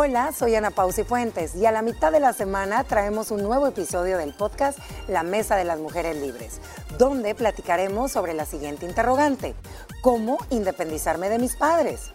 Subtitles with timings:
[0.00, 3.66] Hola, soy Ana Pausi Fuentes y a la mitad de la semana traemos un nuevo
[3.66, 4.78] episodio del podcast
[5.08, 6.60] La Mesa de las Mujeres Libres,
[6.98, 9.56] donde platicaremos sobre la siguiente interrogante,
[10.00, 12.12] ¿cómo independizarme de mis padres?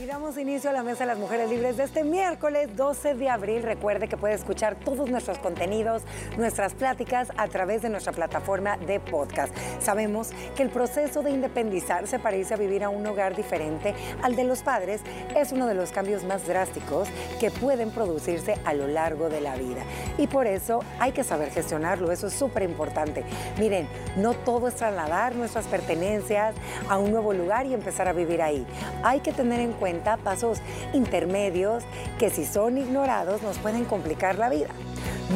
[0.00, 3.28] Y damos inicio a la Mesa de las Mujeres Libres de este miércoles 12 de
[3.28, 3.62] abril.
[3.62, 6.04] Recuerde que puede escuchar todos nuestros contenidos,
[6.38, 9.54] nuestras pláticas a través de nuestra plataforma de podcast.
[9.78, 14.36] Sabemos que el proceso de independizarse para irse a vivir a un hogar diferente al
[14.36, 15.02] de los padres
[15.36, 17.06] es uno de los cambios más drásticos
[17.38, 19.82] que pueden producirse a lo largo de la vida.
[20.16, 23.22] Y por eso hay que saber gestionarlo, eso es súper importante.
[23.58, 26.54] Miren, no todo es trasladar nuestras pertenencias
[26.88, 28.66] a un nuevo lugar y empezar a vivir ahí.
[29.02, 30.58] Hay que tener en cuenta pasos
[30.92, 31.84] intermedios
[32.18, 34.68] que si son ignorados nos pueden complicar la vida.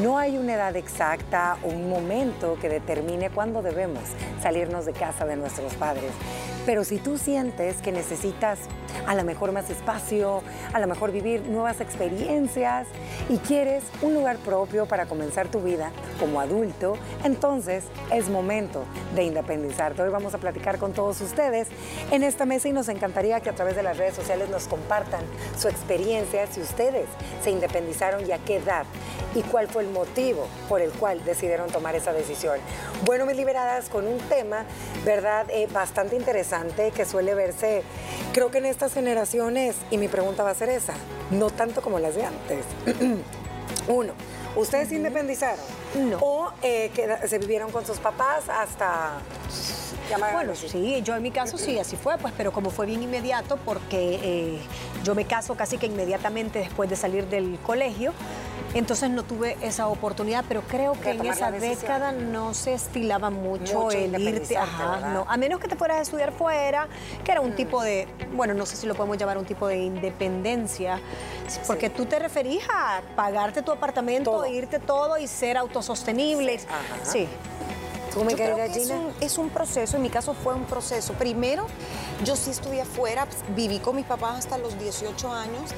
[0.03, 4.03] No hay una edad exacta o un momento que determine cuándo debemos
[4.43, 6.11] salirnos de casa de nuestros padres.
[6.67, 8.59] Pero si tú sientes que necesitas
[9.07, 12.87] a lo mejor más espacio, a lo mejor vivir nuevas experiencias
[13.29, 19.25] y quieres un lugar propio para comenzar tu vida como adulto, entonces es momento de
[19.25, 20.03] independizarte.
[20.03, 21.69] Hoy vamos a platicar con todos ustedes
[22.11, 25.23] en esta mesa y nos encantaría que a través de las redes sociales nos compartan
[25.59, 27.07] su experiencia, si ustedes
[27.43, 28.85] se independizaron y a qué edad
[29.35, 32.59] y cuál fue el motivo por el cual decidieron tomar esa decisión.
[33.05, 34.65] Bueno, mis liberadas, con un tema,
[35.05, 35.47] ¿verdad?
[35.51, 37.83] Eh, bastante interesante que suele verse,
[38.33, 40.95] creo que en estas generaciones, y mi pregunta va a ser esa,
[41.31, 42.65] no tanto como las de antes.
[43.89, 44.13] Uno,
[44.57, 45.84] ¿ustedes se independizaron?
[45.95, 46.19] No.
[46.21, 49.21] ¿O eh, que se vivieron con sus papás hasta
[50.33, 53.59] bueno, sí, yo en mi caso sí, así fue, pues, pero como fue bien inmediato,
[53.65, 54.59] porque eh,
[55.03, 58.13] yo me caso casi que inmediatamente después de salir del colegio,
[58.79, 63.91] entonces no tuve esa oportunidad, pero creo que en esa década no se estilaba mucho,
[63.91, 66.89] el irte, ajá, no, a menos que te fueras a estudiar fuera,
[67.25, 67.57] que era un mm.
[67.57, 71.01] tipo de, bueno, no sé si lo podemos llamar un tipo de independencia,
[71.67, 76.61] porque tú te referís a pagarte tu apartamento, irte todo y ser autosostenible.
[77.03, 77.29] Sí.
[78.15, 81.15] ¿Cómo yo creo que es un, es un, proceso, en mi caso fue un proceso.
[81.15, 81.67] Primero,
[82.25, 85.73] yo sí estudié afuera, viví con mis papás hasta los 18 años,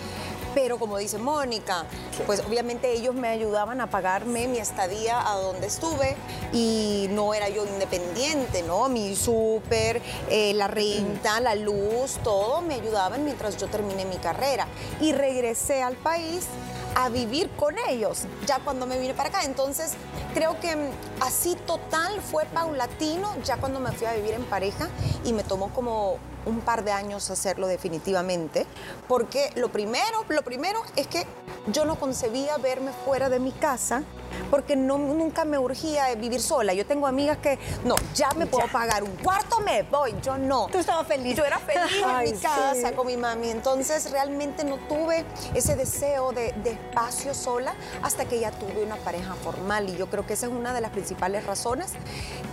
[0.56, 1.84] pero como dice Mónica,
[2.24, 6.16] pues obviamente ellos me ayudaban a pagarme mi estadía a donde estuve
[6.50, 8.88] y no era yo independiente, ¿no?
[8.88, 10.00] Mi súper,
[10.30, 14.66] eh, la renta, la luz, todo me ayudaban mientras yo terminé mi carrera.
[14.98, 16.46] Y regresé al país
[16.94, 19.44] a vivir con ellos, ya cuando me vine para acá.
[19.44, 19.92] Entonces,
[20.32, 20.88] creo que mm,
[21.20, 24.88] así total fue paulatino, ya cuando me fui a vivir en pareja
[25.22, 26.16] y me tomó como
[26.46, 28.66] un par de años hacerlo definitivamente,
[29.08, 31.26] porque lo primero, lo primero es que
[31.66, 34.02] yo no concebía verme fuera de mi casa
[34.50, 36.72] porque no, nunca me urgía vivir sola.
[36.74, 40.14] Yo tengo amigas que, no, ya me puedo pagar un cuarto, me voy.
[40.22, 40.66] Yo no.
[40.66, 41.36] Tú estabas feliz.
[41.36, 43.50] Yo era feliz en mi casa con mi mami.
[43.50, 48.96] Entonces realmente no tuve ese deseo de, de, espacio sola hasta que ya tuve una
[48.96, 49.88] pareja formal.
[49.88, 51.92] Y yo creo que esa es una de las principales razones.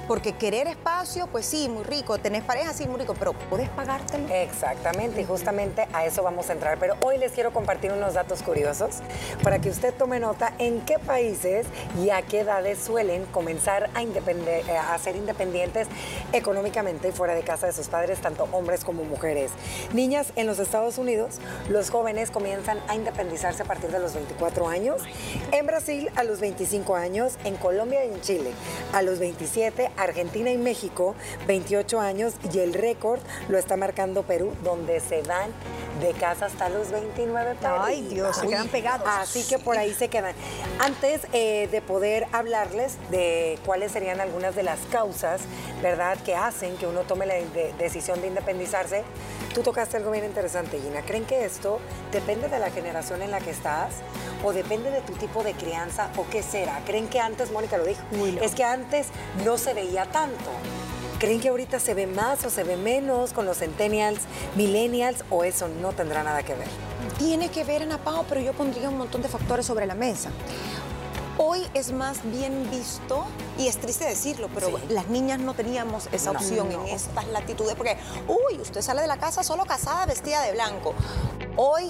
[0.07, 2.17] Porque querer espacio, pues sí, muy rico.
[2.17, 4.27] Tenés pareja, sí, muy rico, pero ¿puedes pagártelo?
[4.33, 6.77] Exactamente, y justamente a eso vamos a entrar.
[6.77, 8.97] Pero hoy les quiero compartir unos datos curiosos
[9.43, 11.65] para que usted tome nota en qué países
[12.01, 15.87] y a qué edades suelen comenzar a, eh, a ser independientes
[16.31, 19.51] económicamente y fuera de casa de sus padres, tanto hombres como mujeres.
[19.93, 21.39] Niñas, en los Estados Unidos,
[21.69, 25.01] los jóvenes comienzan a independizarse a partir de los 24 años,
[25.51, 28.51] en Brasil a los 25 años, en Colombia y en Chile
[28.93, 31.15] a los 27, Argentina y México
[31.47, 32.33] 28 años.
[32.53, 33.19] Y el récord
[33.49, 35.51] lo está marcando Perú, donde se dan
[36.01, 39.07] de casa hasta los 29 Ay, Dios, se quedan pegados.
[39.07, 40.33] Así que por ahí se quedan.
[40.79, 45.41] Antes eh, de poder hablarles de cuáles serían algunas de las causas,
[45.81, 47.35] ¿verdad?, que hacen que uno tome la
[47.77, 49.03] decisión de independizarse,
[49.53, 51.01] tú tocaste algo bien interesante, Gina.
[51.01, 51.79] ¿Creen que esto
[52.11, 53.95] depende de la generación en la que estás
[54.43, 56.81] o depende de tu tipo de crianza o qué será?
[56.85, 58.01] ¿Creen que antes, Mónica lo dijo,
[58.41, 59.07] es que antes
[59.43, 60.51] no se veía tanto?
[61.23, 64.19] ¿Creen que ahorita se ve más o se ve menos con los centennials,
[64.57, 66.67] millennials o eso no tendrá nada que ver?
[67.17, 70.31] Tiene que ver, Ana Pao, pero yo pondría un montón de factores sobre la mesa.
[71.37, 73.25] Hoy es más bien visto,
[73.57, 77.97] y es triste decirlo, pero las niñas no teníamos esa opción en estas latitudes, porque,
[78.27, 80.93] uy, usted sale de la casa solo casada, vestida de blanco.
[81.55, 81.89] Hoy,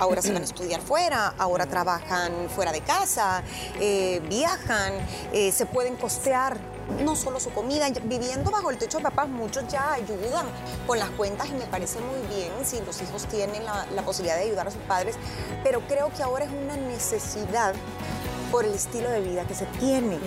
[0.00, 3.44] ahora se van a estudiar fuera, ahora trabajan fuera de casa,
[3.78, 4.94] eh, viajan,
[5.32, 6.71] eh, se pueden costear
[7.04, 10.46] no solo su comida, viviendo bajo el techo de papás, muchos ya ayudan
[10.86, 14.44] con las cuentas y me parece muy bien si los hijos tienen la, posibilidad de
[14.44, 15.16] ayudar a sus padres,
[15.62, 17.74] pero creo que ahora es una necesidad
[18.50, 20.18] por el estilo de vida que se tiene.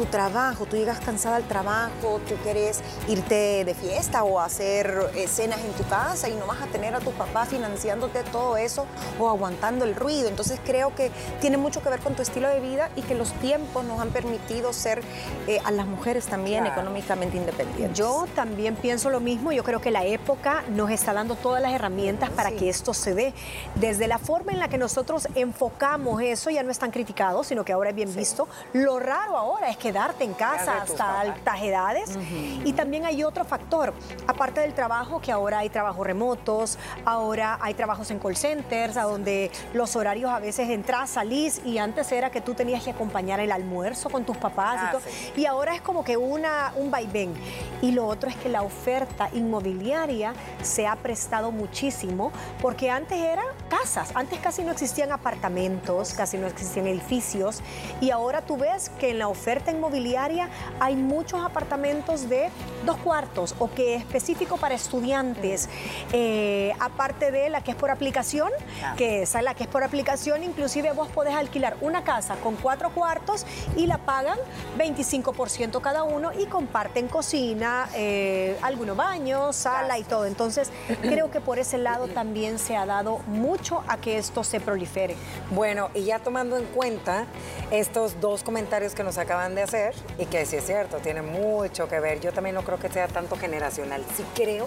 [0.00, 5.60] Tu trabajo, tú llegas cansada al trabajo, tú quieres irte de fiesta o hacer cenas
[5.60, 8.86] en tu casa y no vas a tener a tu papá financiándote todo eso
[9.18, 10.26] o aguantando el ruido.
[10.28, 11.10] Entonces creo que
[11.42, 14.08] tiene mucho que ver con tu estilo de vida y que los tiempos nos han
[14.08, 15.02] permitido ser
[15.46, 17.98] eh, a las mujeres también económicamente independientes.
[17.98, 21.74] Yo también pienso lo mismo, yo creo que la época nos está dando todas las
[21.74, 23.34] herramientas para que esto se dé.
[23.74, 27.66] Desde la forma en la que nosotros enfocamos eso ya no es tan criticado, sino
[27.66, 28.48] que ahora es bien visto.
[28.72, 32.16] Lo raro ahora es quedarte en casa hasta altas edades.
[32.64, 33.92] Y también hay otro factor,
[34.28, 39.02] aparte del trabajo, que ahora hay trabajos remotos, ahora hay trabajos en call centers, a
[39.02, 43.40] donde los horarios a veces entras, salís y antes era que tú tenías que acompañar
[43.40, 45.02] el almuerzo con tus papás y ah, todo.
[45.36, 47.34] Y ahora es como que una, un vaivén.
[47.82, 52.30] Y lo otro es que la oferta inmobiliaria se ha prestado muchísimo
[52.62, 57.60] porque antes eran casas, antes casi no existían apartamentos, casi no existían edificios
[58.00, 60.48] y ahora tú ves que en la oferta inmobiliaria
[60.78, 62.50] hay muchos apartamentos de
[62.84, 65.68] dos cuartos o que es específico para estudiantes,
[66.12, 68.50] eh, aparte de la que es por aplicación,
[68.96, 72.56] que esa es la que es por aplicación, inclusive vos podés alquilar una casa con
[72.56, 73.46] cuatro cuartos
[73.76, 74.38] y la pagan
[74.78, 80.26] 25% cada uno y comparten cocina, eh, algunos baños, sala y todo.
[80.26, 84.60] Entonces, creo que por ese lado también se ha dado mucho a que esto se
[84.60, 85.16] prolifere.
[85.50, 87.26] Bueno, y ya tomando en cuenta
[87.70, 91.88] estos dos comentarios que nos acaban de hacer, y que sí es cierto, tiene mucho
[91.88, 94.66] que ver, yo también no creo que sea tanto generacional, sí creo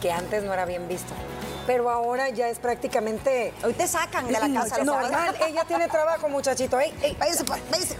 [0.00, 1.12] que antes no era bien visto
[1.66, 3.52] pero ahora ya es prácticamente...
[3.64, 4.82] Hoy te sacan de la casa.
[4.84, 6.78] Normal, ella tiene trabajo, muchachito.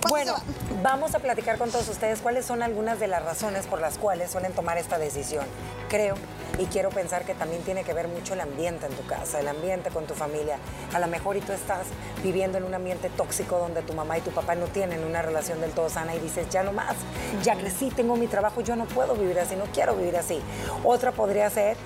[0.08, 0.34] bueno,
[0.82, 4.30] vamos a platicar con todos ustedes cuáles son algunas de las razones por las cuales
[4.30, 5.44] suelen tomar esta decisión.
[5.88, 6.16] Creo
[6.58, 9.48] y quiero pensar que también tiene que ver mucho el ambiente en tu casa, el
[9.48, 10.58] ambiente con tu familia.
[10.92, 11.86] A lo mejor y tú estás
[12.22, 15.60] viviendo en un ambiente tóxico donde tu mamá y tu papá no tienen una relación
[15.60, 16.96] del todo sana y dices, ya no más,
[17.42, 20.40] ya crecí, tengo mi trabajo, yo no puedo vivir así, no quiero vivir así.
[20.84, 21.76] Otra podría ser,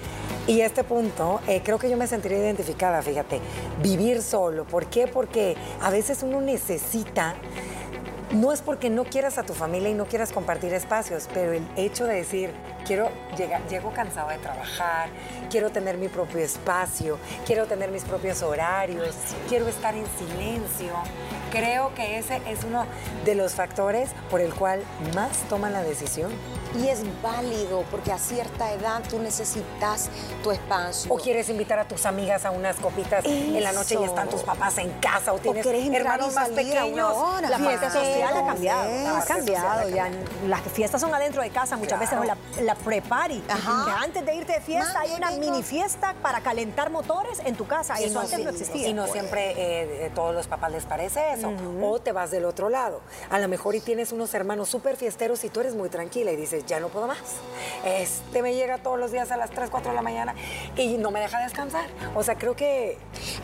[0.47, 3.41] y este punto, eh, creo que yo me sentiría identificada, fíjate,
[3.83, 4.65] vivir solo.
[4.65, 5.09] ¿Por qué?
[5.09, 7.35] Porque a veces uno necesita
[8.33, 11.63] no es porque no quieras a tu familia y no quieras compartir espacios, pero el
[11.77, 12.51] hecho de decir,
[12.87, 15.09] quiero llegar, llego cansado de trabajar,
[15.51, 19.15] quiero tener mi propio espacio, quiero tener mis propios horarios,
[19.49, 20.93] quiero estar en silencio.
[21.51, 22.85] Creo que ese es uno
[23.25, 24.83] de los factores por el cual
[25.15, 26.31] más toman la decisión.
[26.79, 30.11] Y es válido porque a cierta edad tú necesitas
[30.43, 31.11] tu espacio.
[31.13, 34.43] O quieres invitar a tus amigas a unas copitas en la noche y están tus
[34.43, 37.15] papás en casa o tienes hermanos más pequeños.
[37.49, 39.17] La fiesta social ha cambiado.
[39.17, 39.89] Ha cambiado.
[39.89, 40.11] Ya,
[40.47, 43.43] las fiestas son adentro de casa, muchas veces la, la pre-party.
[43.99, 48.01] Antes de irte de fiesta hay una mini fiesta para calentar motores en tu casa.
[48.01, 48.89] Y eso antes no existía.
[48.89, 51.53] Y no siempre eh, todos los papás les parece eso.
[51.83, 53.01] O te vas del otro lado.
[53.31, 56.37] A lo mejor y tienes unos hermanos súper fiesteros y tú eres muy tranquila y
[56.37, 57.19] dices, ya no puedo más.
[57.85, 60.35] Este me llega todos los días a las 3, 4 de la mañana
[60.77, 61.89] y no me deja descansar.
[62.15, 62.99] O sea, creo que...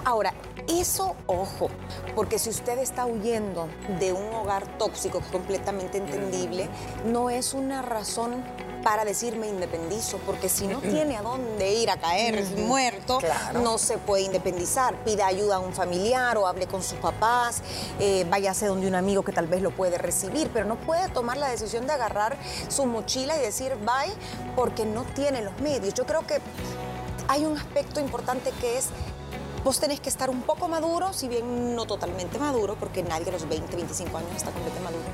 [0.04, 0.34] Ahora,
[0.68, 1.70] eso, ojo,
[2.14, 3.68] porque si usted está huyendo
[3.98, 6.68] de un hogar tóxico, completamente entendible,
[7.06, 8.44] no es una razón
[8.82, 13.18] para decirme independizo, porque si no tiene a dónde ir a caer muerto,
[13.54, 14.94] no se puede independizar.
[15.04, 17.62] Pida ayuda a un familiar o hable con sus papás,
[17.98, 21.36] eh, váyase donde un amigo que tal vez lo puede recibir, pero no puede tomar
[21.36, 22.36] la decisión de agarrar
[22.68, 24.12] su mochila y decir bye
[24.56, 25.94] porque no tiene los medios.
[25.94, 26.40] Yo creo que
[27.28, 28.88] hay un aspecto importante que es
[29.64, 33.30] Vos tenés que estar un poco maduro, si bien no totalmente maduro, porque nadie de
[33.30, 35.04] los 20, 25 años está completamente maduro,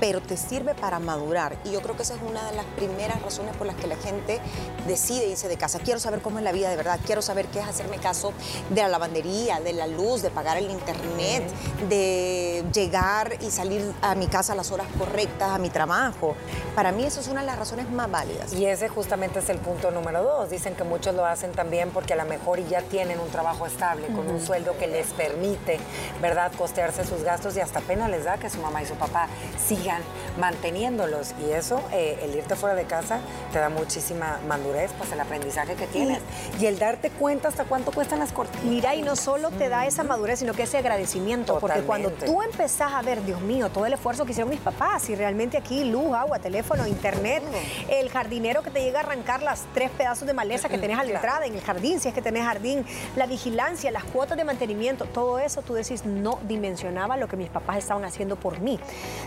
[0.00, 1.58] pero te sirve para madurar.
[1.64, 3.96] Y yo creo que esa es una de las primeras razones por las que la
[3.96, 4.40] gente
[4.86, 5.78] decide irse de casa.
[5.78, 8.32] Quiero saber cómo es la vida de verdad, quiero saber qué es hacerme caso
[8.70, 11.44] de la lavandería, de la luz, de pagar el internet,
[11.90, 16.34] de llegar y salir a mi casa a las horas correctas, a mi trabajo.
[16.74, 18.54] Para mí eso es una de las razones más válidas.
[18.54, 20.48] Y ese justamente es el punto número dos.
[20.48, 23.97] Dicen que muchos lo hacen también porque a lo mejor ya tienen un trabajo estable
[24.06, 25.78] con un sueldo que les permite,
[26.22, 29.28] ¿verdad?, costearse sus gastos y hasta pena les da que su mamá y su papá
[29.66, 30.02] sigan
[30.38, 31.34] manteniéndolos.
[31.46, 33.20] Y eso, eh, el irte fuera de casa,
[33.52, 36.20] te da muchísima madurez, pues el aprendizaje que tienes.
[36.60, 38.64] Y, el darte cuenta hasta cuánto cuestan las cortinas.
[38.64, 41.58] Mira, y no solo te da esa madurez, sino que ese agradecimiento.
[41.58, 45.08] Porque cuando tú empezás a ver, Dios mío, todo el esfuerzo que hicieron mis papás,
[45.08, 47.42] y realmente aquí luz, agua, teléfono, internet,
[47.88, 51.04] el jardinero que te llega a arrancar las tres pedazos de maleza que tenés a
[51.04, 52.84] la entrada en el jardín, si es que tenés jardín,
[53.16, 57.36] la vigilancia herencia, las cuotas de mantenimiento, todo eso tú decís, no dimensionaba lo que
[57.36, 58.78] mis papás estaban haciendo por mí.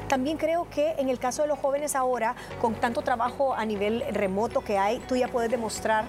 [0.08, 4.04] También creo que en el caso de los jóvenes ahora, con tanto trabajo a nivel
[4.12, 6.06] remoto que hay, tú ya puedes demostrar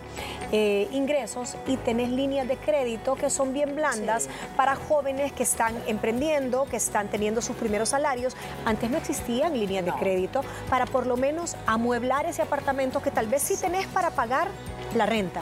[0.53, 5.75] eh, ingresos y tenés líneas de crédito que son bien blandas para jóvenes que están
[5.87, 8.37] emprendiendo, que están teniendo sus primeros salarios.
[8.65, 13.27] Antes no existían líneas de crédito para por lo menos amueblar ese apartamento que tal
[13.27, 14.49] vez sí tenés para pagar
[14.95, 15.41] la renta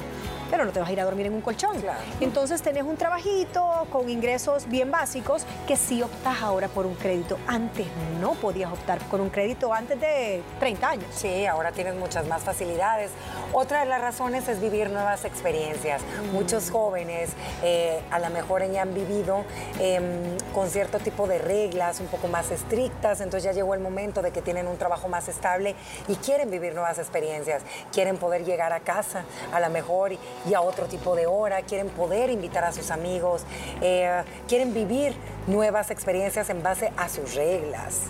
[0.51, 1.77] pero no te vas a ir a dormir en un colchón.
[2.21, 7.39] Entonces tenés un trabajito con ingresos bien básicos que sí optas ahora por un crédito.
[7.47, 7.87] Antes
[8.21, 11.07] no podías optar por un crédito antes de 30 años.
[11.13, 13.11] Sí, ahora tienes muchas más facilidades.
[13.53, 16.03] Otra de las razones es vivir nuevas experiencias.
[16.03, 16.35] Mm.
[16.35, 17.31] Muchos jóvenes
[17.63, 19.45] eh, a lo mejor ya han vivido
[19.79, 24.23] em, con cierto tipo de reglas un poco más estrictas, entonces ya llegó el momento
[24.23, 25.75] de que tienen un trabajo más estable
[26.09, 30.19] y quieren vivir nuevas experiencias, quieren poder llegar a casa a lo mejor y
[30.55, 33.43] a otro tipo de hora, quieren poder invitar a sus amigos,
[33.81, 35.15] eh, quieren vivir
[35.47, 38.03] nuevas experiencias en base a sus reglas.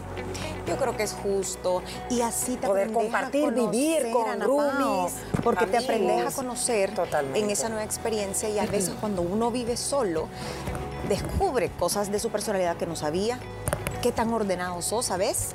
[0.67, 5.79] Yo creo que es justo y así te poder compartir, vivir con roomies, porque te
[5.79, 6.93] aprendes a conocer
[7.35, 10.29] en esa nueva experiencia y a veces cuando uno vive solo
[11.09, 13.39] descubre cosas de su personalidad que no sabía,
[14.01, 15.51] qué tan ordenado sos, ¿sabes?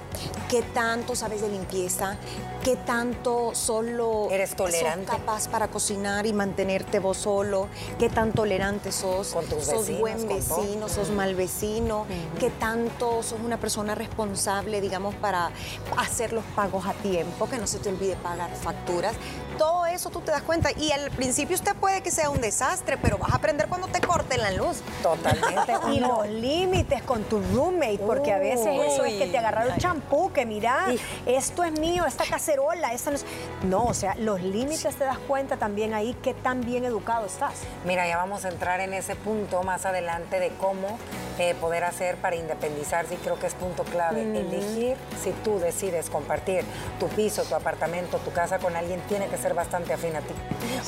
[0.50, 2.18] ¿Qué tanto sabes de limpieza?
[2.66, 5.06] ¿Qué tanto solo eres tolerante?
[5.06, 7.68] Sos capaz para cocinar y mantenerte vos solo?
[8.00, 9.36] ¿Qué tan tolerante sos?
[9.36, 10.90] Con tus ¿Sos buen vecino?
[10.90, 12.08] ¿Sos mal vecino?
[12.40, 15.52] ¿Qué tanto sos una persona responsable, digamos, para
[15.96, 17.48] hacer los pagos a tiempo?
[17.48, 19.14] Que no se te olvide pagar facturas.
[19.60, 20.72] Todo eso tú te das cuenta.
[20.72, 24.02] Y al principio usted puede que sea un desastre, pero vas a aprender cuando te
[24.02, 24.78] corten la luz.
[25.04, 25.72] Totalmente.
[25.94, 30.34] y los límites con tu roommate, porque a veces eso es que te agarraron champú,
[30.34, 30.88] que mira,
[31.28, 32.26] esto es mío, esta
[32.56, 33.26] cacerola, esta no es...
[33.64, 37.62] No, o sea, los límites te das cuenta también ahí que tan bien educado estás.
[37.86, 40.98] Mira, ya vamos a entrar en ese punto más adelante de cómo
[41.40, 44.22] eh, poder hacer para independizarse y creo que es punto clave.
[44.22, 46.64] Elegir si tú decides compartir
[47.00, 50.34] tu piso, tu apartamento, tu casa con alguien, tiene que ser bastante afín a ti.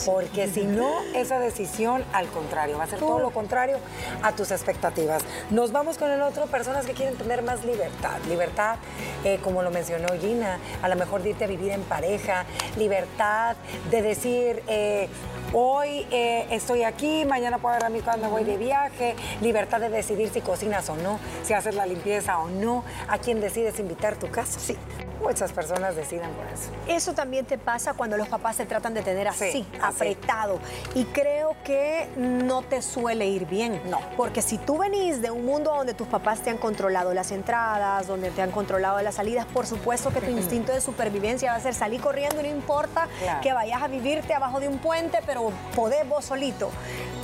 [0.05, 3.77] Porque si no, esa decisión, al contrario, va a ser todo lo contrario
[4.23, 5.23] a tus expectativas.
[5.49, 8.19] Nos vamos con el otro, personas que quieren tener más libertad.
[8.27, 8.77] Libertad,
[9.23, 12.45] eh, como lo mencionó Gina, a lo mejor irte a vivir en pareja,
[12.77, 13.55] libertad
[13.91, 15.09] de decir, eh,
[15.53, 20.29] hoy eh, estoy aquí, mañana puedo agarrar mi cuando voy de viaje, libertad de decidir
[20.29, 24.29] si cocinas o no, si haces la limpieza o no, a quién decides invitar tu
[24.29, 24.59] casa.
[24.59, 24.77] Sí,
[25.21, 26.69] Muchas personas deciden por eso.
[26.87, 30.59] Eso también te pasa cuando los papás se tratan de tener así, apretado.
[30.95, 33.81] Y creo que no te suele ir bien.
[33.89, 33.99] No.
[34.15, 38.07] Porque si tú venís de un mundo donde tus papás te han controlado las entradas,
[38.07, 41.61] donde te han controlado las salidas, por supuesto que tu instinto de supervivencia va a
[41.61, 43.07] ser salir corriendo y no importa
[43.41, 46.69] que vayas a vivirte abajo de un puente, pero podés vos solito.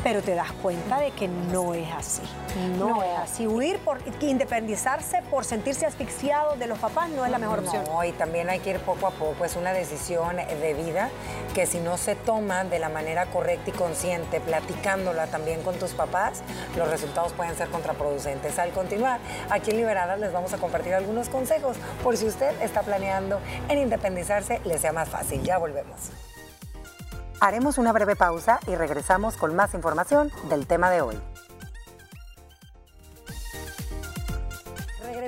[0.04, 2.22] Pero te das cuenta de que no es así.
[2.78, 3.48] No, es así.
[3.48, 7.84] Huir por independizarse por sentirse asfixiado de los papás no es la mejor opción.
[7.86, 9.46] No, y también hay que ir poco a poco.
[9.46, 11.10] Es una decisión de vida
[11.54, 15.92] que si no se toma de la manera correcta y consciente, platicándola también con tus
[15.92, 16.44] papás,
[16.76, 18.60] los resultados pueden ser contraproducentes.
[18.60, 19.20] Al continuar,
[19.50, 23.80] aquí en Liberadas les vamos a compartir algunos consejos por si usted está planeando en
[23.80, 25.44] independizarse, le sea más fácil.
[25.44, 26.12] Ya volvemos.
[27.44, 31.33] Haremos una breve pausa y regresamos con más información del tema de hoy.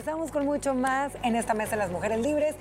[0.05, 2.53] Regresamos con mucho más en esta mesa de las mujeres libres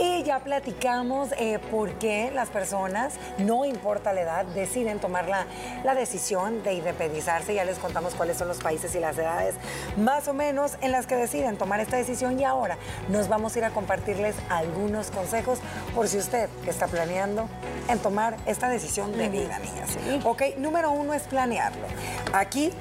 [0.00, 5.46] y ya platicamos eh, por qué las personas, no importa la edad, deciden tomar la,
[5.82, 7.54] la, decisión de independizarse.
[7.54, 9.56] Ya les contamos cuáles son los países y las edades
[9.96, 12.78] más o menos en las que deciden tomar esta decisión y ahora
[13.08, 15.58] nos vamos a ir a compartirles algunos consejos
[15.96, 17.48] por si usted está planeando
[17.88, 19.98] en tomar esta decisión de vida, niñas.
[20.22, 21.88] Ok, número uno es planearlo.
[22.32, 22.72] Aquí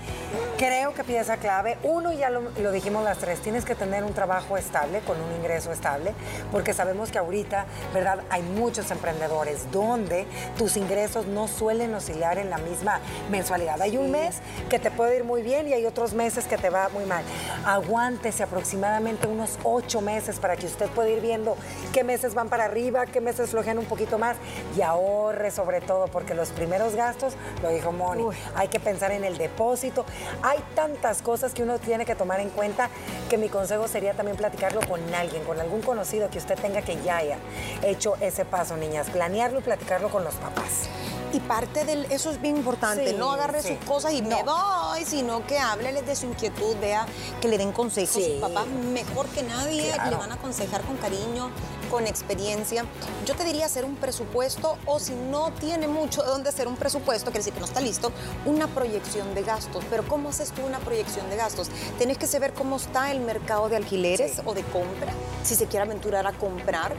[0.59, 4.10] creo que pieza clave, uno ya lo, lo dijimos las tres, tienes que tener un
[4.13, 6.13] trabajo estable, con un ingreso estable,
[6.51, 8.19] porque sabemos que ahorita, ¿verdad?
[8.29, 10.25] Hay muchos emprendedores donde
[10.57, 12.99] tus ingresos no suelen oscilar en la misma
[13.29, 13.81] mensualidad.
[13.81, 14.37] Hay un mes
[14.69, 17.23] que te puede ir muy bien y hay otros meses que te va muy mal.
[17.65, 21.55] Aguántese aproximadamente unos ocho meses para que usted pueda ir viendo
[21.93, 24.37] qué meses van para arriba, qué meses flojean un poquito más
[24.75, 28.25] y ahorre sobre todo, porque los primeros gastos, lo dijo Moni,
[28.55, 30.05] hay que pensar en el depósito.
[30.41, 32.89] Hay tantas cosas que uno tiene que tomar en cuenta
[33.29, 37.01] que mi consejo sería también platicarlo con alguien, con algún conocido que usted tenga que
[37.01, 37.37] ya haya
[37.83, 39.09] hecho ese paso, niñas.
[39.09, 40.89] Planearlo y platicarlo con los papás.
[41.33, 45.45] Y parte del, eso es bien importante, no agarre sus cosas y me voy, sino
[45.47, 47.05] que hábleles de su inquietud, vea
[47.39, 48.21] que le den consejos.
[48.21, 51.51] Sus papás mejor que nadie le van a aconsejar con cariño
[51.91, 52.85] con experiencia,
[53.25, 56.77] yo te diría hacer un presupuesto o si no tiene mucho de dónde hacer un
[56.77, 58.13] presupuesto, quiere decir que no está listo,
[58.45, 59.83] una proyección de gastos.
[59.89, 61.69] Pero ¿cómo haces tú una proyección de gastos?
[61.97, 65.85] Tienes que saber cómo está el mercado de alquileres o de compra, si se quiere
[65.85, 66.93] aventurar a comprar,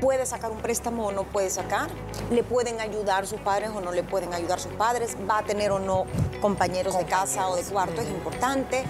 [0.00, 1.88] puede sacar un préstamo o no puede sacar,
[2.30, 5.70] le pueden ayudar sus padres o no le pueden ayudar sus padres, va a tener
[5.70, 6.06] o no
[6.40, 8.82] compañeros, de casa o de cuarto, es importante.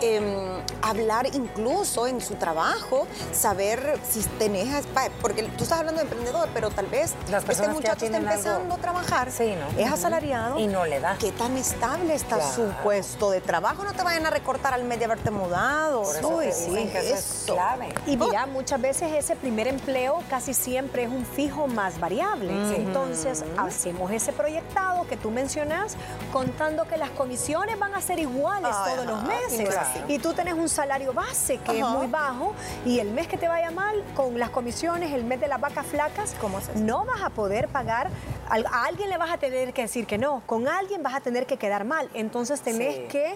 [0.00, 4.86] Em, hablar incluso en su trabajo, saber si tenés,
[5.20, 7.14] porque tú estás hablando de emprendedor, pero tal vez
[7.48, 11.16] este muchacho está empezando a trabajar, es asalariado y no le da.
[11.18, 13.84] ¿Qué tan estable está su puesto de trabajo?
[13.84, 16.02] No te vayan a recortar al mes de haberte mudado.
[16.22, 17.94] Uy, sí, es clave.
[18.06, 22.52] Y mira, muchas veces ese primer empleo casi siempre es un fijo más variable.
[22.76, 25.96] Entonces, hacemos ese proyectado que tú mencionas
[26.32, 29.74] contando que las comisiones van a ser iguales todos los meses.
[30.08, 33.48] Y tú tenés un salario base que es muy bajo y el mes que te
[33.48, 37.30] vaya mal con las comisiones, el mes de las vacas flacas, ¿Cómo no vas a
[37.30, 38.10] poder pagar,
[38.48, 41.46] a alguien le vas a tener que decir que no, con alguien vas a tener
[41.46, 42.10] que quedar mal.
[42.12, 43.34] Entonces tenés que,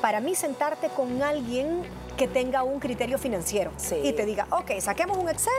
[0.00, 1.82] para mí, sentarte con alguien
[2.16, 3.72] que tenga un criterio financiero
[4.02, 5.52] y te diga, ok, saquemos un Excel,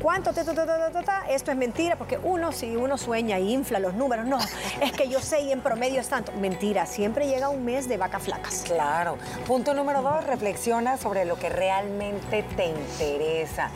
[0.00, 0.30] ¿cuánto?
[0.30, 4.38] esto es mentira, porque uno, si uno sueña y infla los números, no,
[4.80, 6.32] es que yo sé y en promedio es tanto.
[6.32, 8.62] Mentira, siempre llega un mes de vacas flacas.
[8.64, 9.18] Claro.
[9.46, 13.70] Punto número dos, reflexiona sobre lo que realmente te interesa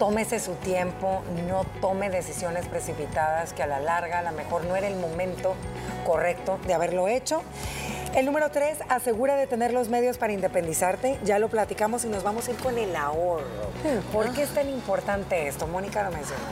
[0.00, 4.74] tómese su tiempo, no tome decisiones precipitadas que a la larga a lo mejor no
[4.74, 5.54] era el momento
[6.06, 7.42] correcto de haberlo hecho.
[8.14, 11.16] El número tres, asegura de tener los medios para independizarte.
[11.22, 13.70] Ya lo platicamos y nos vamos a ir con el ahorro.
[14.12, 15.68] ¿Por qué es tan importante esto?
[15.68, 16.42] Mónica lo mencionó.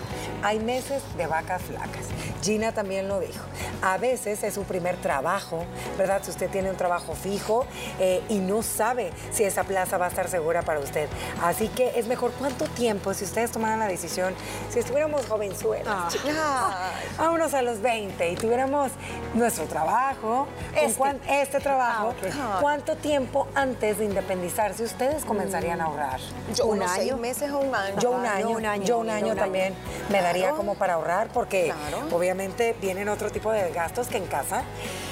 [0.44, 2.06] Hay meses de vacas flacas.
[2.42, 3.44] Gina también lo dijo.
[3.82, 5.64] A veces es su primer trabajo,
[5.98, 6.20] ¿verdad?
[6.22, 7.66] Si usted tiene un trabajo fijo
[7.98, 11.08] eh, y no sabe si esa plaza va a estar segura para usted.
[11.42, 14.32] Así que es mejor cuánto tiempo, si ustedes tomaran la decisión,
[14.70, 16.92] si estuviéramos jovenzuelos, ah.
[17.18, 18.92] vámonos a los 20 y tuviéramos
[19.34, 20.46] nuestro trabajo,
[20.76, 26.20] este este trabajo, ah, ¿cuánto tiempo antes de independizarse ustedes comenzarían a ahorrar?
[26.54, 26.92] Yo un año.
[26.94, 27.98] Seis meses o un año.
[27.98, 29.74] Yo un año, un año yo un año, también
[30.10, 31.72] me daría como para ahorrar porque
[32.12, 34.62] obviamente vienen otro tipo de gastos que en casa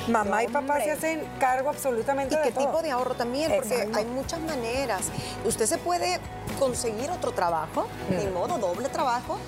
[0.09, 3.53] mamá y papá se hacen cargo absolutamente ¿Y de qué tipo de ahorro también?
[3.55, 5.11] Porque hay muchas maneras.
[5.45, 6.21] Usted se puede
[6.59, 8.35] conseguir otro trabajo, de mm.
[8.35, 9.39] modo doble trabajo,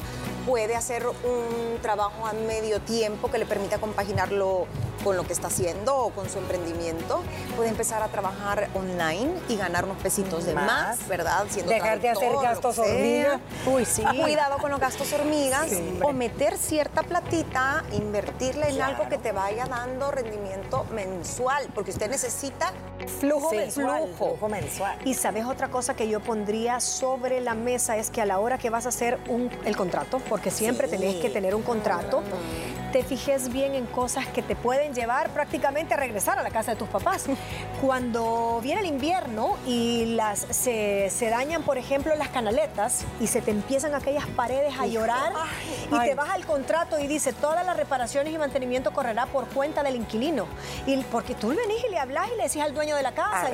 [0.49, 4.67] puede hacer un trabajo a medio tiempo que le permita compaginarlo
[5.05, 7.23] con lo que está haciendo o con su emprendimiento,
[7.55, 11.45] puede empezar a trabajar online y ganar unos pesitos de más, ¿verdad?
[11.51, 13.41] Siendo Dejar de hacer gastos hormigas.
[13.67, 14.03] Uy, sí.
[14.03, 15.69] Cuidado con los gastos hormigas
[16.03, 22.09] o meter cierta platita, invertirla en algo que te vaya dando rendimiento mensual, porque usted
[22.11, 22.73] necesita
[23.07, 24.09] flujo mensual.
[24.17, 24.99] Flujo mensual.
[25.05, 28.59] Y sabes otra cosa que yo pondría sobre la mesa es que a la hora
[28.59, 32.23] que vas a hacer un, el contrato, porque siempre tenés que tener un contrato,
[32.93, 36.73] te fijes bien en cosas que te pueden llevar prácticamente a regresar a la casa
[36.73, 37.27] de tus papás.
[37.81, 43.51] Cuando viene el invierno y las, se, dañan, por ejemplo, las canaletas y se te
[43.51, 45.33] empiezan aquellas paredes a llorar
[45.91, 49.83] y te vas al contrato y dice todas las reparaciones y mantenimiento correrá por cuenta
[49.83, 50.47] del inquilino.
[50.87, 53.51] Y porque tú venís y le hablas y le decís al dueño de la casa,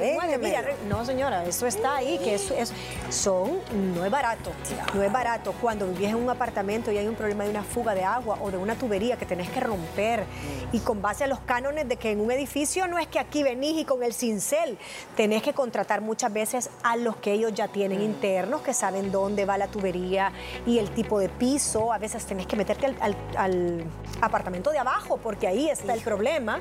[0.88, 2.72] no señora, eso está ahí, que eso es,
[3.10, 3.58] son,
[3.94, 4.52] no es barato,
[4.94, 5.54] no es barato.
[5.60, 8.50] Cuando vivís en un apartamento y hay un problema de una fuga de agua o
[8.50, 10.24] de una tubería que tenés que romper.
[10.72, 13.42] Y con base a los cánones de que en un edificio no es que aquí
[13.42, 14.78] venís y con el cincel,
[15.16, 18.04] tenés que contratar muchas veces a los que ellos ya tienen mm.
[18.04, 20.32] internos, que saben dónde va la tubería
[20.66, 21.92] y el tipo de piso.
[21.92, 22.94] A veces tenés que meterte
[23.36, 23.84] al,
[24.20, 26.60] apartamento de abajo, porque ahí está el problema.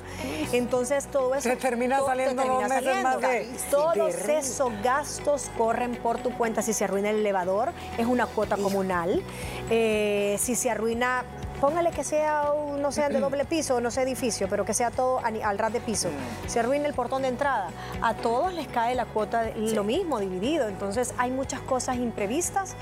[0.52, 1.50] Entonces todo eso...
[1.50, 2.44] Te termina saliendo
[3.70, 6.62] Todos esos gastos corren por tu cuenta.
[6.62, 9.24] Si se arruina el elevador, es una cuota comunal.
[9.70, 11.24] Eh, si se arruina
[11.64, 15.22] póngale que sea, no sea de doble piso, no sea edificio, pero que sea todo
[15.24, 16.10] al ras de piso.
[16.10, 16.50] Mm.
[16.50, 17.70] Se arruina el portón de entrada.
[18.02, 20.68] A todos les cae la cuota, lo mismo, dividido.
[20.68, 22.76] Entonces hay muchas cosas imprevistas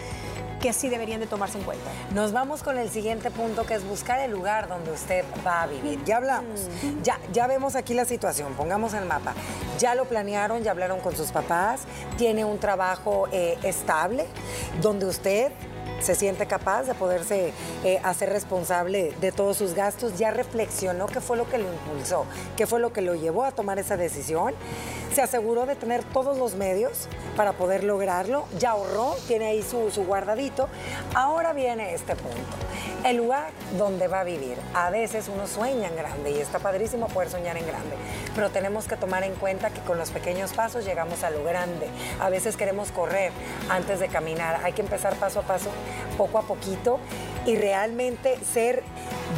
[0.60, 1.92] que sí deberían de tomarse en cuenta.
[2.16, 5.68] Nos vamos con el siguiente punto que es buscar el lugar donde usted va a
[5.68, 6.04] vivir.
[6.04, 7.04] Ya hablamos, mm.
[7.04, 9.36] ya, ya vemos aquí la situación, pongamos el mapa.
[9.78, 11.82] Ya lo planearon, ya hablaron con sus papás,
[12.18, 14.26] tiene un trabajo eh, estable
[14.82, 15.52] donde usted
[16.02, 21.22] se siente capaz de poderse eh, hacer responsable de todos sus gastos, ya reflexionó qué
[21.22, 22.26] fue lo que lo impulsó,
[22.58, 24.54] qué fue lo que lo llevó a tomar esa decisión,
[25.14, 29.92] se aseguró de tener todos los medios para poder lograrlo, ya ahorró, tiene ahí su,
[29.92, 30.70] su guardadito.
[31.14, 32.38] Ahora viene este punto.
[33.04, 34.58] El lugar donde va a vivir.
[34.74, 37.96] A veces uno sueña en grande y está padrísimo poder soñar en grande,
[38.36, 41.88] pero tenemos que tomar en cuenta que con los pequeños pasos llegamos a lo grande.
[42.20, 43.32] A veces queremos correr
[43.70, 44.62] antes de caminar.
[44.64, 45.70] Hay que empezar paso a paso,
[46.18, 47.00] poco a poquito
[47.46, 48.84] y realmente ser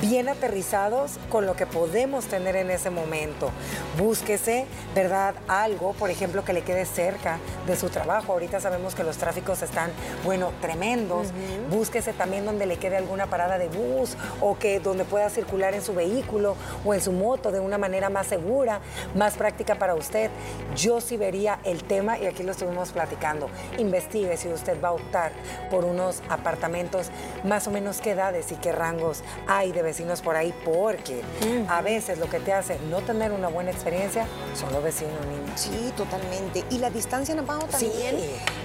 [0.01, 3.51] bien aterrizados con lo que podemos tener en ese momento.
[3.97, 5.35] Búsquese, ¿verdad?
[5.47, 8.33] Algo, por ejemplo, que le quede cerca de su trabajo.
[8.33, 9.91] Ahorita sabemos que los tráficos están,
[10.23, 11.27] bueno, tremendos.
[11.69, 15.81] Búsquese también donde le quede alguna parada de bus o que donde pueda circular en
[15.81, 18.79] su vehículo o en su moto de una manera más segura,
[19.15, 20.31] más práctica para usted.
[20.75, 23.49] Yo sí vería el tema y aquí lo estuvimos platicando.
[23.77, 25.31] Investigue si usted va a optar
[25.69, 27.09] por unos apartamentos,
[27.43, 31.21] más o menos qué edades y qué rangos hay de vecinos por ahí, porque
[31.67, 35.59] a veces lo que te hace no tener una buena experiencia son los vecinos, niños.
[35.59, 36.63] Sí, totalmente.
[36.69, 38.17] Y la distancia en abajo también.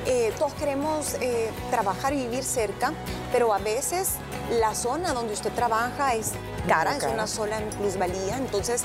[0.06, 2.92] Eh, todos queremos eh, trabajar y vivir cerca,
[3.32, 4.14] pero a veces
[4.58, 6.32] la zona donde usted trabaja es
[6.68, 8.82] cara, es una sola plusvalía, entonces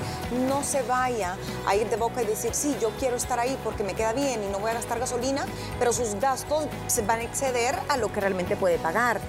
[0.47, 1.35] no se vaya
[1.67, 4.43] a ir de boca y decir, sí, yo quiero estar ahí porque me queda bien
[4.43, 5.45] y no voy a gastar gasolina,
[5.77, 9.19] pero sus gastos se van a exceder a lo que realmente puede pagar.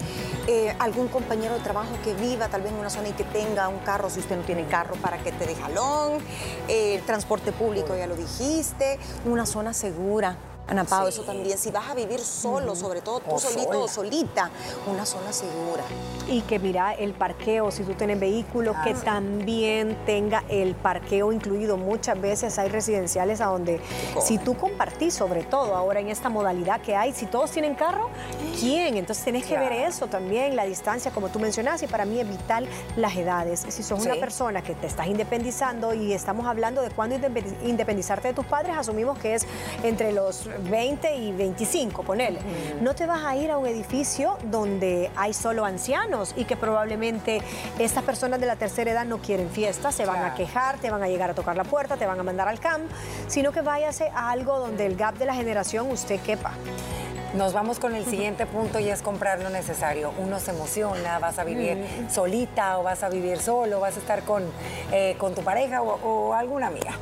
[0.46, 3.68] Eh, algún compañero de trabajo que viva tal vez en una zona y que tenga
[3.68, 6.18] un carro, si usted no tiene carro, para que te dé jalón,
[6.68, 10.36] eh, transporte público, ya lo dijiste, una zona segura.
[10.66, 14.50] Ana Pau, eso también, si vas a vivir solo, sobre todo tú solito o solita,
[14.90, 15.84] una zona segura.
[16.26, 21.76] Y que mira, el parqueo, si tú tienes vehículo, que también tenga el parqueo incluido.
[21.76, 23.80] Muchas veces hay residenciales a donde
[24.22, 28.08] si tú compartís, sobre todo ahora en esta modalidad que hay, si todos tienen carro,
[28.58, 28.96] ¿quién?
[28.96, 32.28] Entonces tenés que ver eso también, la distancia, como tú mencionas, y para mí es
[32.28, 33.66] vital las edades.
[33.68, 37.16] Si sos una persona que te estás independizando y estamos hablando de cuándo
[37.64, 39.46] independizarte de tus padres, asumimos que es
[39.82, 42.38] entre los 20 y 25, ponele.
[42.80, 47.40] No te vas a ir a un edificio donde hay solo ancianos y que probablemente
[47.78, 51.02] estas personas de la tercera edad no quieren fiesta, se van a quejar, te van
[51.02, 52.84] a llegar a tocar la puerta, te van a mandar al camp,
[53.28, 56.52] sino que váyase a algo donde el gap de la generación usted quepa.
[57.34, 60.12] Nos vamos con el siguiente punto y es comprar lo necesario.
[60.18, 64.22] Uno se emociona, vas a vivir solita o vas a vivir solo, vas a estar
[64.22, 64.44] con,
[64.92, 66.92] eh, con tu pareja o alguna amiga.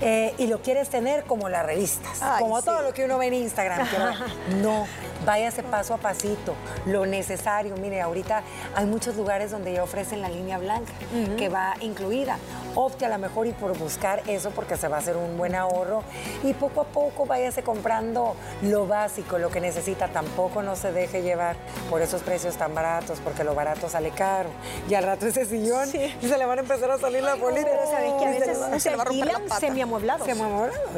[0.00, 3.34] Eh, y lo quieres tener como las revistas, como todo lo que uno ve en
[3.34, 3.86] Instagram.
[4.62, 4.86] no,
[5.24, 6.54] váyase paso a pasito,
[6.86, 7.76] lo necesario.
[7.76, 8.42] Mire, ahorita
[8.74, 10.92] hay muchos lugares donde ya ofrecen la línea blanca,
[11.36, 12.38] que va incluida.
[12.74, 15.54] Opte a lo mejor y por buscar eso porque se va a hacer un buen
[15.54, 16.04] ahorro
[16.44, 20.08] y poco a poco váyase comprando lo básico, lo que necesita.
[20.08, 21.56] Tampoco no se deje llevar
[21.88, 24.50] por esos precios tan baratos porque lo barato sale caro.
[24.88, 27.70] Y al rato ese sillón y se le van a empezar a salir las bolitas.
[27.70, 30.26] Pero sabes que a veces se, se, se semiamueblados.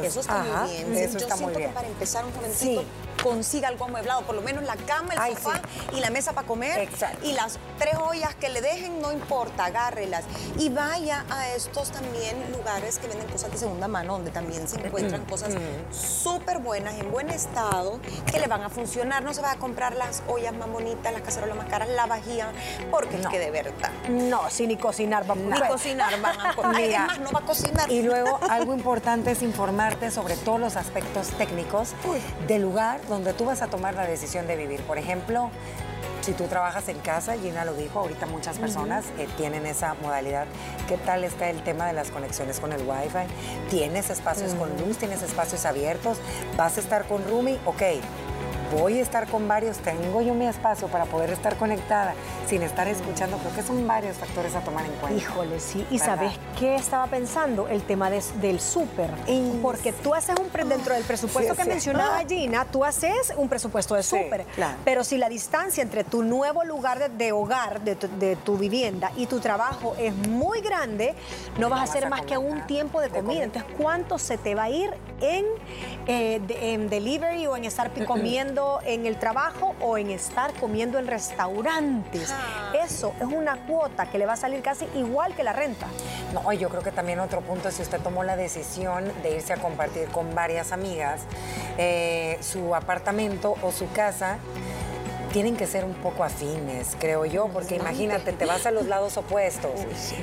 [0.03, 0.95] Eso está muy bien.
[0.95, 1.71] Eso está muy bien.
[1.73, 2.83] para empezar un jovencito
[3.23, 5.61] consiga algo amueblado, por lo menos la cama, el sofá
[5.93, 6.79] y la mesa para comer.
[6.79, 7.25] Exacto.
[7.25, 10.25] Y las tres ollas que le dejen, no importa, agárrelas.
[10.59, 14.79] Y vaya a estos también lugares que venden cosas de segunda mano, donde también se
[14.79, 15.53] encuentran cosas
[15.91, 19.23] súper buenas, en buen estado, que le van a funcionar.
[19.23, 22.51] No se va a comprar las ollas más bonitas, las cacerolas más caras, la vajilla,
[22.91, 23.91] porque es que de verdad.
[24.09, 27.91] No, si ni cocinar va a Ni cocinar van a Además, no va a cocinar.
[27.91, 31.93] Y luego, algo importante es informarte sobre todos los aspectos técnicos
[32.47, 34.81] del lugar donde tú vas a tomar la decisión de vivir.
[34.81, 35.51] Por ejemplo,
[36.21, 40.47] si tú trabajas en casa, Gina lo dijo, ahorita muchas personas eh, tienen esa modalidad.
[40.87, 43.69] ¿Qué tal está el tema de las conexiones con el Wi-Fi?
[43.69, 44.97] ¿Tienes espacios con luz?
[44.97, 46.17] ¿Tienes espacios abiertos?
[46.57, 47.59] ¿Vas a estar con Rumi?
[47.65, 47.83] Ok,
[48.79, 52.15] voy a estar con varios, tengo yo mi espacio para poder estar conectada
[52.47, 55.17] sin estar escuchando, creo que son varios factores a tomar en cuenta.
[55.17, 55.85] Híjole, sí.
[55.89, 57.67] ¿Y sabes qué estaba pensando?
[57.67, 59.09] El tema del súper.
[59.61, 64.03] Porque tú haces un, dentro del presupuesto que mencionaba Gina, tú haces un presupuesto de
[64.03, 64.45] súper.
[64.83, 69.39] Pero si la distancia entre tu nuevo lugar de, hogar, de tu, vivienda y tu
[69.39, 71.15] trabajo es muy grande,
[71.57, 73.43] no vas a hacer más que un tiempo de comida.
[73.43, 75.45] Entonces, ¿cuánto se te va a ir en,
[76.07, 78.63] eh, en delivery o en estar comiendo?
[78.85, 82.32] en el trabajo o en estar comiendo en restaurantes.
[82.73, 85.87] Eso es una cuota que le va a salir casi igual que la renta.
[86.33, 89.53] No, yo creo que también otro punto es si usted tomó la decisión de irse
[89.53, 91.21] a compartir con varias amigas
[91.77, 94.37] eh, su apartamento o su casa
[95.33, 99.17] tienen que ser un poco afines, creo yo, porque imagínate, te vas a los lados
[99.17, 99.71] opuestos.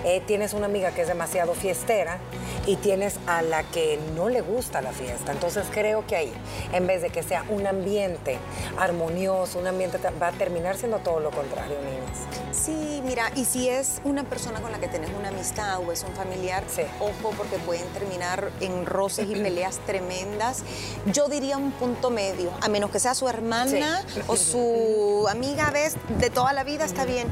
[0.04, 2.18] Eh, tienes una amiga que es demasiado fiestera
[2.64, 5.32] y tienes a la que no le gusta la fiesta.
[5.32, 6.32] Entonces creo que ahí,
[6.72, 8.38] en vez de que sea un ambiente
[8.78, 12.49] armonioso, un ambiente va a terminar siendo todo lo contrario, niñas.
[12.52, 16.02] Sí, mira, y si es una persona con la que tenés una amistad o es
[16.02, 16.64] un familiar,
[16.98, 20.62] ojo, porque pueden terminar en roces y peleas tremendas.
[21.06, 25.96] Yo diría un punto medio, a menos que sea su hermana o su amiga ves
[26.18, 27.28] de toda la vida, está bien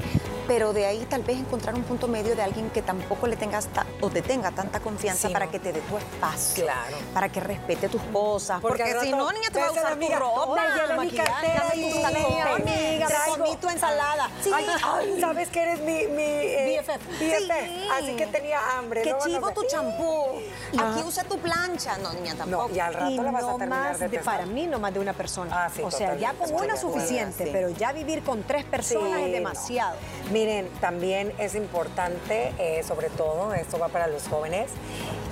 [0.48, 3.68] pero de ahí tal vez encontrar un punto medio de alguien que tampoco le tengas
[4.00, 6.64] o te tenga tanta confianza para que te dé tu espacio.
[6.64, 6.96] Claro.
[7.12, 8.61] Para que respete tus cosas.
[8.61, 10.64] Porque, si no, niña, te va a usar tu ropa,
[11.00, 14.30] mi cartera y tus amiga, comí tu ensalada.
[14.42, 14.50] Sí.
[14.82, 17.06] Ay, sabes que eres mi, mi eh, BFF.
[17.20, 17.92] BFF.
[17.98, 19.02] Así que tenía hambre.
[19.02, 20.40] Qué chivo tu champú.
[20.78, 21.98] Aquí usa tu plancha.
[21.98, 22.68] No, niña, tampoco.
[22.68, 25.12] No, y al rato la vas a terminar de, Para mí, no más de una
[25.12, 25.66] persona.
[25.66, 29.98] Ah, o sea, ya con una suficiente, pero ya vivir con tres personas es demasiado.
[30.38, 34.70] Miren, también es importante, eh, sobre todo, esto va para los jóvenes,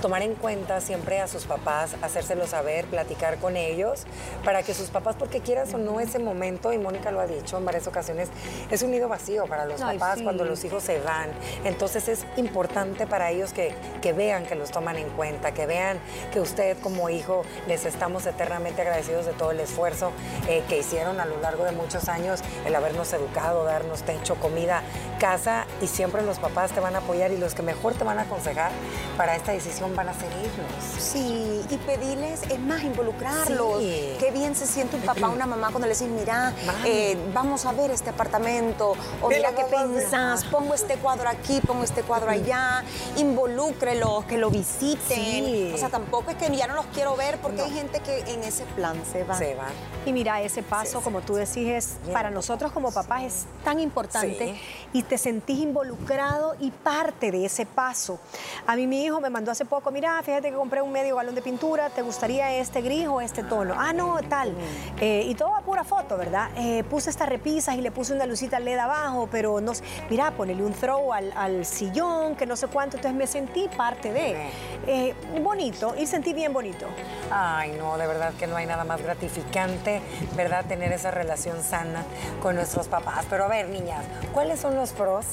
[0.01, 4.05] tomar en cuenta siempre a sus papás, hacérselo saber, platicar con ellos,
[4.43, 7.57] para que sus papás, porque quieras o no ese momento, y Mónica lo ha dicho
[7.57, 8.29] en varias ocasiones,
[8.69, 11.29] es un nido vacío para los papás cuando los hijos se van.
[11.63, 15.99] Entonces es importante para ellos que, que vean que los toman en cuenta, que vean
[16.31, 20.11] que usted como hijo les estamos eternamente agradecidos de todo el esfuerzo
[20.47, 24.81] eh, que hicieron a lo largo de muchos años, el habernos educado, darnos techo, comida,
[25.19, 28.19] casa, y siempre los papás te van a apoyar y los que mejor te van
[28.19, 28.71] a aconsejar
[29.17, 30.71] para esta decisión van a ser ellos.
[30.99, 33.79] Sí, y pedirles, es más, involucrarlos.
[33.79, 36.53] Qué bien se siente un papá o una mamá cuando le dicen, mira,
[36.85, 41.83] eh, vamos a ver este apartamento, o mira qué pensás, pongo este cuadro aquí, pongo
[41.83, 42.83] este cuadro allá,
[43.17, 45.73] involúcrelos, que lo visiten.
[45.73, 48.43] O sea, tampoco es que ya no los quiero ver porque hay gente que en
[48.43, 49.35] ese plan se va.
[49.35, 49.67] Se va.
[50.05, 54.59] Y mira, ese paso, como tú decís, para nosotros como papás es tan importante
[54.93, 58.19] y te sentís involucrado y parte de ese paso.
[58.67, 61.35] A mí mi hijo me mandó hace poco, mira, fíjate que compré un medio galón
[61.35, 63.75] de pintura, ¿te gustaría este gris o este tono?
[63.77, 64.53] Ah, no, tal.
[64.99, 66.49] Eh, y todo a pura foto, ¿verdad?
[66.57, 69.73] Eh, puse estas repisas y le puse una lucita LED abajo, pero no
[70.09, 74.49] mira, ponele un throw al, sillón, que no sé cuánto, entonces me sentí parte de.
[74.87, 76.85] Eh, bonito, y sentí bien bonito.
[77.31, 80.01] Ay, no, de verdad que no hay nada más gratificante,
[80.35, 80.65] ¿verdad?
[80.65, 82.03] Tener esa relación sana
[82.41, 83.25] con nuestros papás.
[83.29, 85.25] Pero a ver, niñas, ¿cuáles son los pros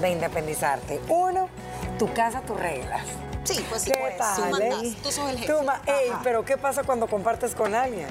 [0.00, 1.00] de independizarte?
[1.08, 1.48] Uno,
[1.98, 3.02] tu casa, tus reglas.
[3.48, 5.52] Sí, pues sí, pues, tú mandas, tú sos el jefe.
[5.86, 8.08] ey, pero ¿qué pasa cuando compartes con alguien?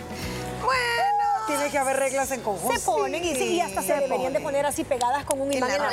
[0.63, 1.17] Bueno.
[1.45, 2.77] Tiene que haber reglas en conjunto.
[2.77, 5.81] Se ponen y sí, hasta se, deberían de poner así pegadas con un imán en
[5.81, 5.91] la,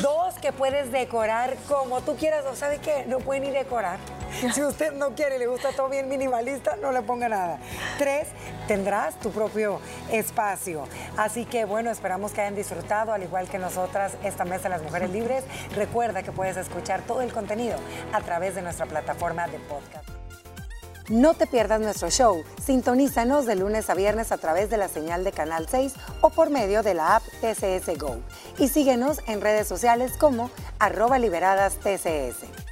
[0.00, 2.44] Dos, que puedes decorar como tú quieras.
[2.46, 3.04] ¿O sabe qué?
[3.06, 3.98] No pueden ni decorar.
[4.52, 7.58] Si usted no quiere y le gusta todo bien minimalista, no le ponga nada.
[7.98, 8.28] Tres,
[8.68, 10.84] tendrás tu propio espacio.
[11.16, 14.82] Así que bueno, esperamos que hayan disfrutado, al igual que nosotras, esta mesa de las
[14.82, 15.44] mujeres libres.
[15.74, 17.76] Recuerda que puedes escuchar todo el contenido
[18.12, 20.08] a través de nuestra plataforma de podcast.
[21.08, 22.42] No te pierdas nuestro show.
[22.64, 26.50] Sintonízanos de lunes a viernes a través de la señal de Canal 6 o por
[26.50, 28.16] medio de la app TCS Go.
[28.58, 32.65] Y síguenos en redes sociales como arroba liberadas TCS.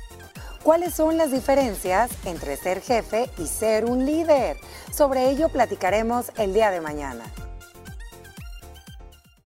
[0.64, 4.56] ¿Cuáles son las diferencias entre ser jefe y ser un líder?
[4.90, 7.26] Sobre ello platicaremos el día de mañana.